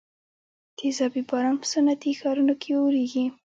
[0.77, 3.25] تیزابي باران په صنعتي ښارونو کې اوریږي.